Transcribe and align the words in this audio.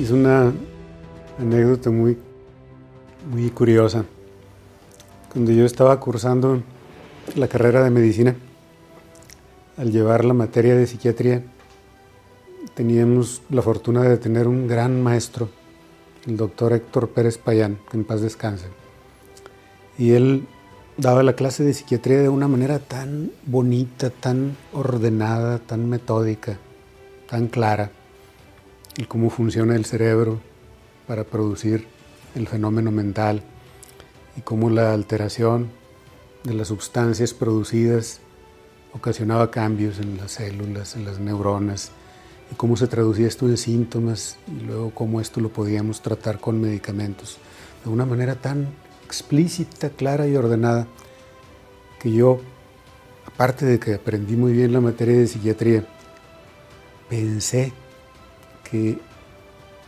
Es 0.00 0.10
una 0.10 0.52
anécdota 1.38 1.90
muy, 1.90 2.18
muy 3.30 3.48
curiosa. 3.48 4.04
Cuando 5.32 5.52
yo 5.52 5.64
estaba 5.64 5.98
cursando 5.98 6.62
la 7.34 7.48
carrera 7.48 7.82
de 7.82 7.88
medicina, 7.88 8.36
al 9.78 9.90
llevar 9.90 10.26
la 10.26 10.34
materia 10.34 10.76
de 10.76 10.86
psiquiatría, 10.86 11.44
teníamos 12.74 13.40
la 13.48 13.62
fortuna 13.62 14.02
de 14.02 14.18
tener 14.18 14.46
un 14.46 14.68
gran 14.68 15.02
maestro, 15.02 15.48
el 16.26 16.36
doctor 16.36 16.74
Héctor 16.74 17.08
Pérez 17.08 17.38
Payán, 17.38 17.78
en 17.94 18.04
paz 18.04 18.20
descanse. 18.20 18.66
Y 19.96 20.12
él 20.12 20.46
daba 20.98 21.22
la 21.22 21.32
clase 21.32 21.64
de 21.64 21.72
psiquiatría 21.72 22.20
de 22.20 22.28
una 22.28 22.48
manera 22.48 22.80
tan 22.80 23.32
bonita, 23.46 24.10
tan 24.10 24.58
ordenada, 24.74 25.58
tan 25.58 25.88
metódica, 25.88 26.58
tan 27.30 27.48
clara, 27.48 27.92
el 28.96 29.08
cómo 29.08 29.30
funciona 29.30 29.76
el 29.76 29.84
cerebro 29.84 30.40
para 31.06 31.24
producir 31.24 31.86
el 32.34 32.48
fenómeno 32.48 32.90
mental 32.90 33.42
y 34.36 34.40
cómo 34.40 34.70
la 34.70 34.92
alteración 34.92 35.70
de 36.44 36.54
las 36.54 36.68
sustancias 36.68 37.34
producidas 37.34 38.20
ocasionaba 38.92 39.50
cambios 39.50 39.98
en 39.98 40.16
las 40.16 40.32
células, 40.32 40.96
en 40.96 41.04
las 41.04 41.18
neuronas, 41.18 41.90
y 42.50 42.54
cómo 42.54 42.76
se 42.76 42.86
traducía 42.86 43.26
esto 43.26 43.46
en 43.46 43.56
síntomas 43.56 44.38
y 44.46 44.64
luego 44.64 44.90
cómo 44.90 45.20
esto 45.20 45.40
lo 45.40 45.50
podíamos 45.50 46.00
tratar 46.00 46.38
con 46.38 46.60
medicamentos 46.60 47.38
de 47.84 47.90
una 47.90 48.06
manera 48.06 48.36
tan 48.36 48.68
explícita, 49.04 49.90
clara 49.90 50.26
y 50.26 50.36
ordenada 50.36 50.86
que 52.00 52.12
yo, 52.12 52.40
aparte 53.26 53.66
de 53.66 53.78
que 53.78 53.94
aprendí 53.94 54.36
muy 54.36 54.52
bien 54.52 54.72
la 54.72 54.80
materia 54.80 55.16
de 55.16 55.26
psiquiatría, 55.26 55.84
pensé 57.08 57.72
que 58.68 58.98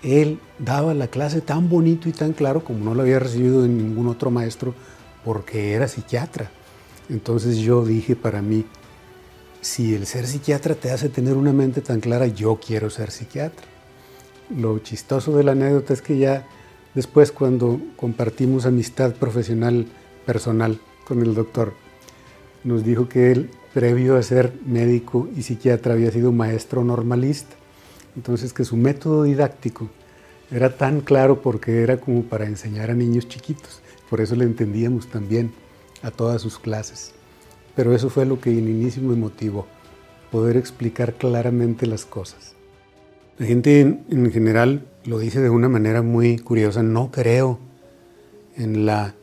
él 0.02 0.38
daba 0.58 0.94
la 0.94 1.08
clase 1.08 1.40
tan 1.40 1.68
bonito 1.68 2.08
y 2.08 2.12
tan 2.12 2.32
claro 2.32 2.64
como 2.64 2.84
no 2.84 2.94
lo 2.94 3.02
había 3.02 3.18
recibido 3.18 3.62
de 3.62 3.68
ningún 3.68 4.08
otro 4.08 4.30
maestro 4.30 4.74
porque 5.24 5.72
era 5.72 5.88
psiquiatra. 5.88 6.50
Entonces 7.08 7.58
yo 7.58 7.84
dije 7.84 8.16
para 8.16 8.42
mí, 8.42 8.64
si 9.60 9.94
el 9.94 10.06
ser 10.06 10.26
psiquiatra 10.26 10.74
te 10.74 10.90
hace 10.90 11.08
tener 11.08 11.36
una 11.36 11.52
mente 11.52 11.80
tan 11.80 12.00
clara, 12.00 12.26
yo 12.26 12.60
quiero 12.64 12.90
ser 12.90 13.10
psiquiatra. 13.10 13.66
Lo 14.56 14.78
chistoso 14.78 15.36
de 15.36 15.44
la 15.44 15.52
anécdota 15.52 15.92
es 15.92 16.02
que 16.02 16.18
ya 16.18 16.46
después 16.94 17.32
cuando 17.32 17.80
compartimos 17.96 18.66
amistad 18.66 19.14
profesional 19.14 19.86
personal 20.24 20.80
con 21.06 21.20
el 21.22 21.34
doctor, 21.34 21.74
nos 22.64 22.84
dijo 22.84 23.08
que 23.08 23.32
él, 23.32 23.50
previo 23.74 24.16
a 24.16 24.22
ser 24.22 24.52
médico 24.64 25.28
y 25.36 25.42
psiquiatra, 25.42 25.94
había 25.94 26.10
sido 26.10 26.32
maestro 26.32 26.84
normalista. 26.84 27.56
Entonces 28.18 28.52
que 28.52 28.64
su 28.64 28.76
método 28.76 29.22
didáctico 29.22 29.88
era 30.50 30.76
tan 30.76 31.02
claro 31.02 31.40
porque 31.40 31.84
era 31.84 31.98
como 31.98 32.24
para 32.24 32.46
enseñar 32.46 32.90
a 32.90 32.94
niños 32.94 33.28
chiquitos. 33.28 33.80
Por 34.10 34.20
eso 34.20 34.34
le 34.34 34.44
entendíamos 34.44 35.06
también 35.06 35.52
a 36.02 36.10
todas 36.10 36.42
sus 36.42 36.58
clases. 36.58 37.12
Pero 37.76 37.94
eso 37.94 38.10
fue 38.10 38.26
lo 38.26 38.40
que 38.40 38.50
en 38.50 38.68
inicio 38.68 39.04
me 39.04 39.14
motivó, 39.14 39.68
poder 40.32 40.56
explicar 40.56 41.14
claramente 41.14 41.86
las 41.86 42.04
cosas. 42.04 42.56
La 43.38 43.46
gente 43.46 43.82
en, 43.82 44.32
general 44.32 44.84
lo 45.04 45.20
dice 45.20 45.40
de 45.40 45.50
una 45.50 45.68
manera 45.68 46.02
muy 46.02 46.38
curiosa, 46.38 46.82
no 46.82 47.12
creo 47.12 47.60
en 48.56 48.84
la 48.84 49.14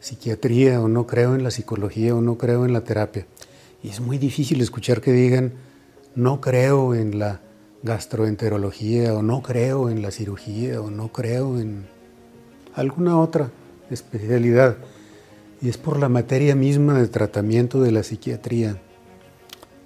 psiquiatría 0.00 0.82
o 0.82 0.88
no 0.88 1.06
creo 1.06 1.34
en 1.34 1.44
la 1.44 1.50
psicología 1.50 2.14
o 2.14 2.20
no 2.20 2.36
creo 2.36 2.66
en 2.66 2.74
la 2.74 2.84
terapia. 2.84 3.26
Y 3.82 3.88
es 3.88 4.00
muy 4.00 4.18
difícil 4.18 4.60
escuchar 4.60 5.00
que 5.00 5.12
digan, 5.12 5.54
no 6.14 6.42
creo 6.42 6.94
en 6.94 7.18
la 7.18 7.40
gastroenterología 7.84 9.14
o 9.14 9.22
no 9.22 9.42
creo 9.42 9.90
en 9.90 10.00
la 10.00 10.10
cirugía 10.10 10.80
o 10.80 10.90
no 10.90 11.12
creo 11.12 11.60
en 11.60 11.86
alguna 12.74 13.18
otra 13.20 13.50
especialidad 13.90 14.78
y 15.60 15.68
es 15.68 15.76
por 15.76 16.00
la 16.00 16.08
materia 16.08 16.56
misma 16.56 16.94
del 16.94 17.10
tratamiento 17.10 17.82
de 17.82 17.92
la 17.92 18.02
psiquiatría. 18.02 18.80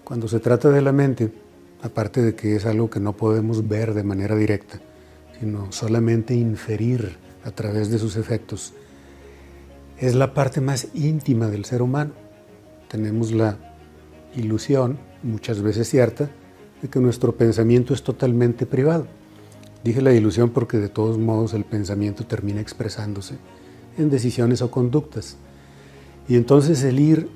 Cuando 0.05 0.29
se 0.29 0.39
trata 0.39 0.71
de 0.71 0.81
la 0.81 0.93
mente, 0.93 1.33
aparte 1.83 2.23
de 2.23 2.35
que 2.35 2.57
es 2.57 2.67
algo 2.67 2.89
que 2.89 3.01
no 3.01 3.15
podemos 3.15 3.69
ver 3.69 3.95
de 3.95 4.05
manera 4.05 4.37
directa, 4.37 4.81
sino 5.39 5.71
solamente 5.73 6.35
inferir 6.35 7.17
a 7.45 7.51
través 7.51 7.91
de 7.91 7.99
sus 7.99 8.17
efectos, 8.17 8.75
es 9.99 10.15
la 10.15 10.35
parte 10.35 10.61
más 10.61 10.89
íntima 10.95 11.49
del 11.49 11.65
ser 11.65 11.83
humano. 11.83 12.13
Tenemos 12.89 13.33
la 13.33 13.59
ilusión, 14.37 14.99
muchas 15.23 15.61
veces 15.63 15.89
cierta, 15.89 16.31
de 16.83 16.89
que 16.89 17.01
nuestro 17.01 17.35
pensamiento 17.35 17.95
es 17.95 18.03
totalmente 18.03 18.67
privado. 18.67 19.07
Dije 19.85 20.03
la 20.03 20.13
ilusión 20.13 20.51
porque 20.51 20.79
de 20.79 20.89
todos 20.89 21.19
modos 21.19 21.55
el 21.55 21.65
pensamiento 21.65 22.25
termina 22.25 22.61
expresándose 22.61 23.37
en 23.97 24.11
decisiones 24.11 24.63
o 24.63 24.71
conductas. 24.71 25.37
Y 26.29 26.37
entonces 26.37 26.83
el 26.85 27.01
ir 27.01 27.29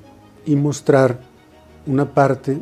y 0.45 0.57
mostrar 0.57 1.21
una 1.87 2.15
parte 2.15 2.61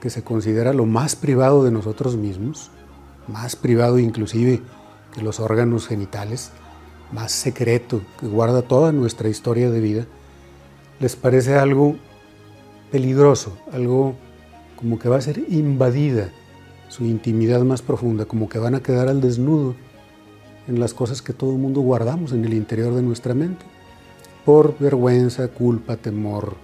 que 0.00 0.10
se 0.10 0.24
considera 0.24 0.72
lo 0.72 0.86
más 0.86 1.16
privado 1.16 1.64
de 1.64 1.70
nosotros 1.70 2.16
mismos, 2.16 2.70
más 3.28 3.56
privado 3.56 3.98
inclusive 3.98 4.62
que 5.14 5.22
los 5.22 5.40
órganos 5.40 5.86
genitales, 5.86 6.50
más 7.12 7.32
secreto, 7.32 8.00
que 8.18 8.26
guarda 8.26 8.62
toda 8.62 8.92
nuestra 8.92 9.28
historia 9.28 9.70
de 9.70 9.80
vida, 9.80 10.06
les 10.98 11.16
parece 11.16 11.56
algo 11.56 11.96
peligroso, 12.90 13.56
algo 13.72 14.14
como 14.80 14.98
que 14.98 15.08
va 15.08 15.16
a 15.16 15.20
ser 15.20 15.42
invadida 15.48 16.30
su 16.88 17.04
intimidad 17.04 17.60
más 17.62 17.82
profunda, 17.82 18.24
como 18.24 18.48
que 18.48 18.58
van 18.58 18.74
a 18.74 18.82
quedar 18.82 19.08
al 19.08 19.20
desnudo 19.20 19.74
en 20.66 20.80
las 20.80 20.94
cosas 20.94 21.22
que 21.22 21.32
todo 21.32 21.52
el 21.52 21.58
mundo 21.58 21.80
guardamos 21.80 22.32
en 22.32 22.44
el 22.44 22.54
interior 22.54 22.94
de 22.94 23.02
nuestra 23.02 23.34
mente 23.34 23.64
por 24.44 24.76
vergüenza, 24.78 25.48
culpa, 25.48 25.96
temor, 25.96 26.56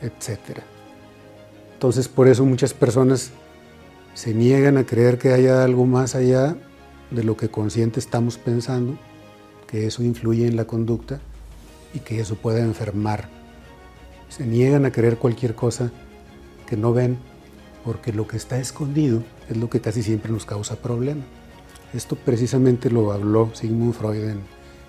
etc. 0.00 0.60
Entonces 1.74 2.08
por 2.08 2.26
eso 2.28 2.44
muchas 2.44 2.74
personas 2.74 3.30
se 4.14 4.32
niegan 4.34 4.78
a 4.78 4.84
creer 4.84 5.18
que 5.18 5.32
haya 5.32 5.62
algo 5.62 5.84
más 5.86 6.14
allá 6.14 6.56
de 7.10 7.22
lo 7.22 7.36
que 7.36 7.48
consciente 7.48 8.00
estamos 8.00 8.38
pensando, 8.38 8.98
que 9.66 9.86
eso 9.86 10.02
influye 10.02 10.46
en 10.46 10.56
la 10.56 10.64
conducta 10.64 11.20
y 11.94 12.00
que 12.00 12.20
eso 12.20 12.34
pueda 12.34 12.60
enfermar. 12.60 13.28
Se 14.28 14.46
niegan 14.46 14.86
a 14.86 14.90
creer 14.90 15.18
cualquier 15.18 15.54
cosa 15.54 15.92
que 16.66 16.76
no 16.76 16.92
ven 16.92 17.18
porque 17.84 18.12
lo 18.12 18.26
que 18.26 18.36
está 18.36 18.58
escondido 18.58 19.22
es 19.48 19.56
lo 19.56 19.70
que 19.70 19.80
casi 19.80 20.02
siempre 20.02 20.32
nos 20.32 20.44
causa 20.44 20.76
problema. 20.76 21.22
Esto 21.94 22.16
precisamente 22.16 22.90
lo 22.90 23.12
habló 23.12 23.50
Sigmund 23.54 23.94
Freud 23.94 24.24
en 24.24 24.40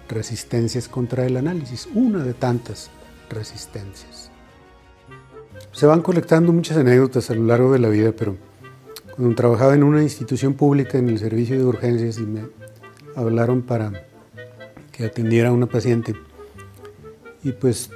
resistencias 0.09 0.87
contra 0.87 1.25
el 1.25 1.37
análisis, 1.37 1.87
una 1.93 2.23
de 2.23 2.33
tantas 2.33 2.89
resistencias. 3.29 4.31
Se 5.71 5.85
van 5.85 6.01
colectando 6.01 6.51
muchas 6.51 6.77
anécdotas 6.77 7.29
a 7.29 7.35
lo 7.35 7.43
largo 7.43 7.71
de 7.71 7.79
la 7.79 7.89
vida, 7.89 8.11
pero 8.17 8.35
cuando 9.15 9.35
trabajaba 9.35 9.75
en 9.75 9.83
una 9.83 10.01
institución 10.01 10.55
pública 10.55 10.97
en 10.97 11.09
el 11.09 11.19
servicio 11.19 11.57
de 11.57 11.65
urgencias 11.65 12.17
y 12.17 12.23
me 12.23 12.47
hablaron 13.15 13.61
para 13.61 14.07
que 14.91 15.05
atendiera 15.05 15.49
a 15.49 15.51
una 15.51 15.67
paciente, 15.67 16.15
y 17.43 17.51
pues 17.51 17.91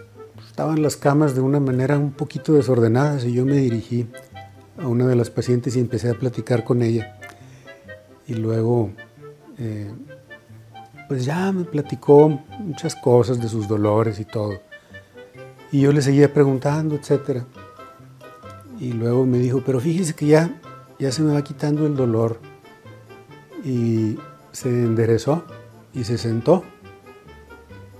estaban 0.62 0.84
las 0.84 0.96
camas 0.96 1.34
de 1.34 1.42
una 1.42 1.60
manera 1.60 1.98
un 1.98 2.12
poquito 2.12 2.54
desordenadas 2.54 3.26
y 3.26 3.34
yo 3.34 3.46
me 3.46 3.56
dirigí 3.56 4.08
a 4.78 4.86
una 4.86 5.08
de 5.08 5.16
las 5.16 5.32
pacientes 5.32 5.76
y 5.76 5.80
empecé 5.80 6.12
a 6.12 6.14
platicar 6.14 6.64
con 6.64 6.84
ella. 6.84 7.18
Y 8.28 8.36
luego 8.36 8.92
eh, 9.58 9.92
pues 11.08 11.26
ya 11.26 11.52
me 11.52 11.64
platicó 11.64 12.30
muchas 12.60 12.96
cosas 12.96 13.42
de 13.42 13.50
sus 13.50 13.68
dolores 13.68 14.20
y 14.20 14.26
todo. 14.26 14.62
Y 15.72 15.82
yo 15.82 15.92
le 15.92 16.04
seguía 16.04 16.32
preguntando, 16.32 16.94
etc. 16.94 17.42
Y 18.80 18.94
luego 18.94 19.26
me 19.26 19.40
dijo, 19.40 19.64
pero 19.66 19.80
fíjese 19.80 20.14
que 20.14 20.28
ya, 20.28 20.62
ya 21.00 21.12
se 21.12 21.24
me 21.24 21.34
va 21.34 21.44
quitando 21.44 21.88
el 21.88 21.96
dolor. 21.96 22.40
Y 23.66 24.16
se 24.52 24.70
enderezó 24.70 25.44
y 25.92 26.04
se 26.04 26.20
sentó. 26.20 26.64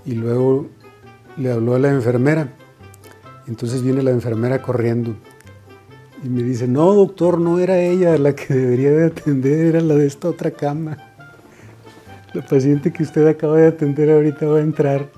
Y 0.04 0.12
luego 0.12 0.68
le 1.36 1.50
habló 1.50 1.74
a 1.74 1.80
la 1.80 1.88
enfermera. 1.88 2.56
Entonces 3.46 3.82
viene 3.82 4.02
la 4.02 4.10
enfermera 4.10 4.62
corriendo 4.62 5.14
y 6.24 6.28
me 6.28 6.42
dice, 6.44 6.68
no, 6.68 6.94
doctor, 6.94 7.40
no 7.40 7.58
era 7.58 7.78
ella 7.80 8.16
la 8.16 8.34
que 8.34 8.54
debería 8.54 8.92
de 8.92 9.06
atender, 9.06 9.74
era 9.74 9.80
la 9.80 9.94
de 9.94 10.06
esta 10.06 10.28
otra 10.28 10.52
cama. 10.52 10.96
La 12.32 12.46
paciente 12.46 12.92
que 12.92 13.02
usted 13.02 13.26
acaba 13.26 13.56
de 13.56 13.66
atender 13.66 14.10
ahorita 14.10 14.46
va 14.46 14.58
a 14.58 14.62
entrar 14.62 15.10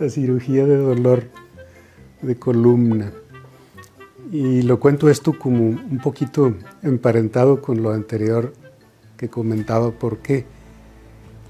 a 0.00 0.08
cirugía 0.08 0.64
de 0.64 0.76
dolor 0.76 1.24
de 2.22 2.36
columna. 2.36 3.12
Y 4.32 4.62
lo 4.62 4.80
cuento 4.80 5.10
esto 5.10 5.38
como 5.38 5.64
un 5.64 6.00
poquito 6.02 6.54
emparentado 6.82 7.60
con 7.60 7.82
lo 7.82 7.90
anterior 7.90 8.54
que 9.18 9.28
comentaba, 9.28 9.90
porque 9.90 10.46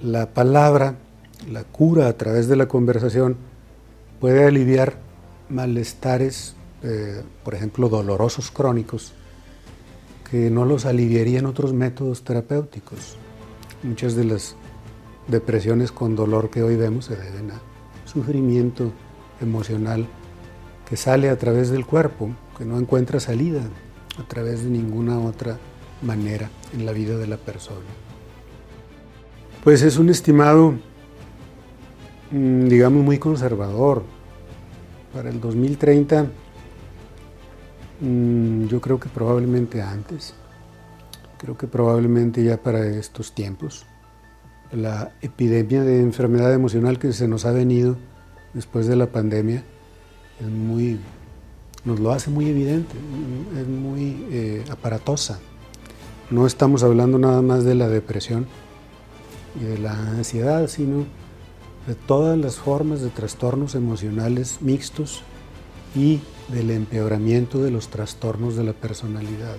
la 0.03 0.31
palabra, 0.31 0.97
la 1.49 1.63
cura 1.63 2.09
a 2.09 2.15
través 2.15 2.49
de 2.49 2.57
la 2.57 2.67
conversación, 2.67 3.37
puede 4.19 4.45
aliviar 4.45 4.99
malestares, 5.51 6.55
eh, 6.83 7.23
por 7.45 7.55
ejemplo, 7.55 7.89
dolorosos 7.89 8.51
crónicos, 8.51 9.13
que 10.31 10.51
no 10.51 10.65
los 10.65 10.87
aliviarían 10.87 11.47
otros 11.47 11.73
métodos 11.73 12.23
terapéuticos. 12.23 13.17
Muchas 13.83 14.15
de 14.15 14.25
las 14.25 14.55
depresiones 15.29 15.93
con 15.93 16.17
dolor 16.17 16.51
que 16.51 16.63
hoy 16.63 16.77
vemos 16.77 17.07
se 17.07 17.17
deben 17.17 17.51
a 17.51 17.61
sufrimiento 18.05 18.93
emocional 19.41 20.07
que 20.89 20.97
sale 20.97 21.31
a 21.31 21.39
través 21.39 21.71
del 21.71 21.87
cuerpo, 21.87 22.31
que 22.59 22.65
no 22.65 22.79
encuentra 22.79 23.21
salida 23.21 23.63
a 24.19 24.27
través 24.27 24.65
de 24.65 24.71
ninguna 24.71 25.21
otra 25.21 25.59
manera 26.03 26.51
en 26.75 26.85
la 26.85 26.93
vida 26.93 27.17
de 27.17 27.27
la 27.27 27.37
persona. 27.37 27.87
Pues 29.63 29.83
es 29.83 29.99
un 29.99 30.09
estimado, 30.09 30.75
mm, 32.31 32.69
digamos, 32.69 33.05
muy 33.05 33.19
conservador. 33.19 34.03
Para 35.13 35.29
el 35.31 35.41
2030, 35.41 36.27
mm, 38.01 38.67
yo 38.67 38.81
creo 38.81 39.01
que 39.01 39.09
probablemente 39.09 39.83
antes, 39.83 40.35
creo 41.39 41.59
que 41.59 41.67
probablemente 41.67 42.45
ya 42.45 42.57
para 42.57 42.87
estos 42.87 43.33
tiempos, 43.33 43.87
la 44.73 45.13
epidemia 45.21 45.83
de 45.83 46.01
enfermedad 46.01 46.55
emocional 46.55 46.99
que 46.99 47.13
se 47.13 47.27
nos 47.27 47.45
ha 47.45 47.51
venido 47.51 47.97
después 48.55 48.87
de 48.87 48.95
la 48.95 49.07
pandemia 49.07 49.65
es 50.41 50.47
muy, 50.47 51.01
nos 51.85 51.99
lo 51.99 52.13
hace 52.13 52.31
muy 52.31 52.49
evidente, 52.49 52.95
es 53.59 53.67
muy 53.67 54.27
eh, 54.31 54.65
aparatosa. 54.71 55.41
No 56.31 56.47
estamos 56.47 56.85
hablando 56.85 57.19
nada 57.19 57.43
más 57.43 57.65
de 57.65 57.75
la 57.75 57.89
depresión 57.89 58.47
y 59.61 59.65
de 59.65 59.79
la 59.79 59.93
ansiedad, 59.93 60.69
sino 60.69 61.05
de 61.87 61.95
todas 61.95 62.39
las 62.39 62.57
formas 62.57 63.01
de 63.01 63.11
trastornos 63.11 63.75
emocionales 63.75 64.59
mixtos 64.61 65.23
y 65.95 66.21
del 66.49 66.71
empeoramiento 66.71 67.63
de 67.63 67.71
los 67.71 67.89
trastornos 67.89 68.57
de 68.57 68.65
la 68.65 68.73
personalidad. 68.73 69.57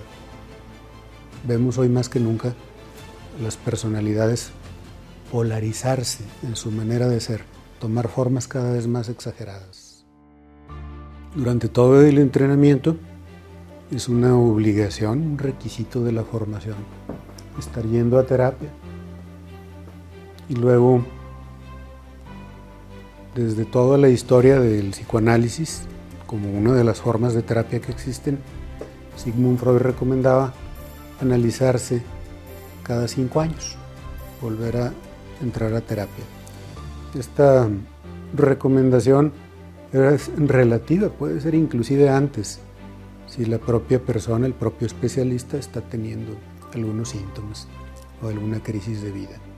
Vemos 1.46 1.78
hoy 1.78 1.88
más 1.88 2.08
que 2.08 2.20
nunca 2.20 2.54
las 3.42 3.56
personalidades 3.56 4.52
polarizarse 5.30 6.24
en 6.42 6.56
su 6.56 6.70
manera 6.70 7.08
de 7.08 7.20
ser, 7.20 7.42
tomar 7.80 8.08
formas 8.08 8.46
cada 8.46 8.72
vez 8.72 8.86
más 8.86 9.08
exageradas. 9.08 10.04
Durante 11.34 11.68
todo 11.68 12.02
el 12.02 12.18
entrenamiento 12.18 12.96
es 13.90 14.08
una 14.08 14.36
obligación, 14.36 15.22
un 15.22 15.38
requisito 15.38 16.04
de 16.04 16.12
la 16.12 16.24
formación, 16.24 16.76
estar 17.58 17.84
yendo 17.86 18.18
a 18.18 18.26
terapia. 18.26 18.68
Y 20.48 20.56
luego, 20.56 21.02
desde 23.34 23.64
toda 23.64 23.98
la 23.98 24.08
historia 24.08 24.60
del 24.60 24.90
psicoanálisis, 24.90 25.82
como 26.26 26.50
una 26.50 26.74
de 26.74 26.84
las 26.84 27.00
formas 27.00 27.34
de 27.34 27.42
terapia 27.42 27.80
que 27.80 27.92
existen, 27.92 28.38
Sigmund 29.16 29.58
Freud 29.58 29.78
recomendaba 29.78 30.52
analizarse 31.20 32.02
cada 32.82 33.08
cinco 33.08 33.40
años, 33.40 33.76
volver 34.40 34.76
a 34.76 34.92
entrar 35.42 35.72
a 35.74 35.80
terapia. 35.80 36.24
Esta 37.18 37.68
recomendación 38.34 39.32
es 39.92 40.30
relativa, 40.36 41.08
puede 41.10 41.40
ser 41.40 41.54
inclusive 41.54 42.08
antes, 42.08 42.60
si 43.26 43.44
la 43.44 43.58
propia 43.58 43.98
persona, 43.98 44.46
el 44.46 44.54
propio 44.54 44.86
especialista 44.86 45.56
está 45.56 45.80
teniendo 45.80 46.36
algunos 46.74 47.10
síntomas 47.10 47.66
o 48.22 48.28
alguna 48.28 48.62
crisis 48.62 49.02
de 49.02 49.12
vida. 49.12 49.51